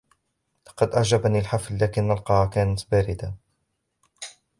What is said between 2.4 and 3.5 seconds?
كانت باردة.